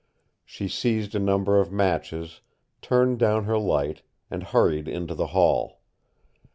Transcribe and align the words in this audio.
She 0.43 0.67
seized 0.67 1.13
a 1.13 1.19
number 1.19 1.59
of 1.59 1.71
matches, 1.71 2.41
turned 2.81 3.19
down 3.19 3.43
her 3.43 3.59
light, 3.59 4.01
and 4.31 4.41
hurried 4.41 4.87
into 4.87 5.13
the 5.13 5.27
hall. 5.27 5.81